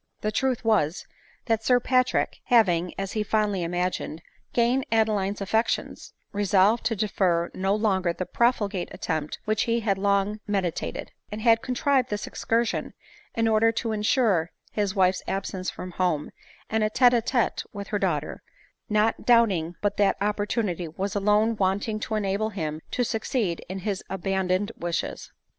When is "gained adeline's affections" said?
4.51-6.13